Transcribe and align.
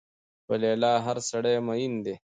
په 0.45 0.53
لیلا 0.63 0.93
هر 1.05 1.17
سړی 1.29 1.55
مين 1.65 1.93
دی 2.05 2.15